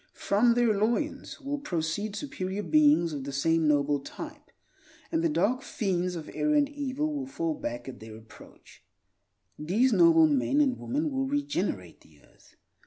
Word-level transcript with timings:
From 0.15 0.55
their 0.55 0.73
loins 0.75 1.39
will 1.39 1.59
proceed 1.59 2.15
superior 2.15 2.63
beings 2.63 3.13
of 3.13 3.23
the 3.23 3.31
same 3.31 3.67
noble 3.67 3.99
type; 3.99 4.49
and 5.11 5.23
the 5.23 5.29
dark 5.29 5.61
fiends 5.61 6.15
of 6.15 6.27
error 6.33 6.55
and 6.55 6.67
evil 6.67 7.13
will 7.13 7.27
fall 7.27 7.53
back 7.53 7.87
at 7.87 7.99
their 7.99 8.17
approach. 8.17 8.83
These 9.59 9.93
noble 9.93 10.25
men 10.25 10.59
and 10.59 10.79
women 10.79 11.11
will 11.11 11.27
regenerate 11.27 12.01
the 12.01 12.19
earth. 12.23 12.55